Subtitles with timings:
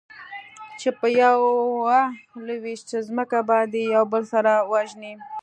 [0.79, 1.99] چې په يوه
[2.47, 5.13] لوېشت ځمکه باندې يو بل سره وژني.